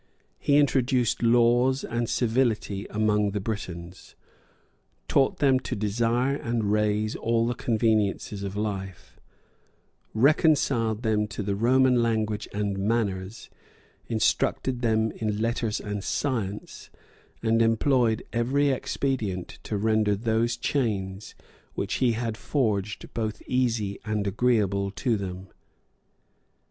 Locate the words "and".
1.83-2.09, 6.37-6.71, 12.51-12.79, 15.79-16.03, 17.43-17.61, 24.03-24.25